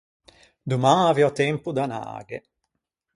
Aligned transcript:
Doman 0.69 1.05
aviò 1.11 1.29
tempo 1.39 1.69
d’anâghe. 1.73 2.37